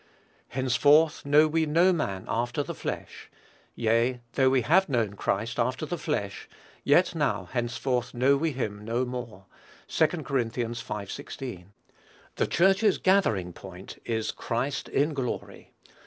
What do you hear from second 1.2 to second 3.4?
know we no man after the flesh;